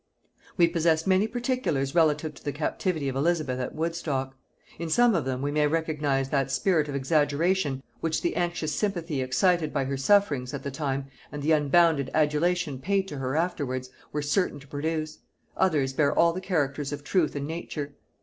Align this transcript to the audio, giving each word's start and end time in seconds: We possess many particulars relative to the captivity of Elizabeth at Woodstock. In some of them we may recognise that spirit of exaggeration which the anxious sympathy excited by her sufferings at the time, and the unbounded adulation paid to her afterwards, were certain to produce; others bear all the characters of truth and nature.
We 0.57 0.67
possess 0.67 1.05
many 1.05 1.27
particulars 1.27 1.93
relative 1.93 2.33
to 2.33 2.43
the 2.43 2.51
captivity 2.51 3.07
of 3.07 3.15
Elizabeth 3.15 3.59
at 3.59 3.75
Woodstock. 3.75 4.35
In 4.79 4.89
some 4.89 5.13
of 5.13 5.25
them 5.25 5.43
we 5.43 5.51
may 5.51 5.67
recognise 5.67 6.29
that 6.31 6.49
spirit 6.49 6.87
of 6.89 6.95
exaggeration 6.95 7.83
which 7.99 8.23
the 8.23 8.35
anxious 8.35 8.73
sympathy 8.73 9.21
excited 9.21 9.71
by 9.71 9.83
her 9.85 9.97
sufferings 9.97 10.55
at 10.55 10.63
the 10.63 10.71
time, 10.71 11.05
and 11.31 11.43
the 11.43 11.51
unbounded 11.51 12.09
adulation 12.15 12.79
paid 12.79 13.07
to 13.09 13.19
her 13.19 13.35
afterwards, 13.35 13.91
were 14.11 14.23
certain 14.23 14.59
to 14.61 14.67
produce; 14.67 15.19
others 15.55 15.93
bear 15.93 16.11
all 16.11 16.33
the 16.33 16.41
characters 16.41 16.91
of 16.91 17.03
truth 17.03 17.35
and 17.35 17.45
nature. 17.45 17.93